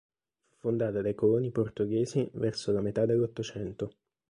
[0.47, 3.97] Fu fondata dai coloni portoghesi verso la metà dell'ottocento.